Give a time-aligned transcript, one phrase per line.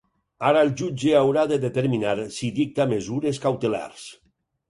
[0.51, 4.09] Ara el jutge haurà de determinar si dicta mesures cautelars.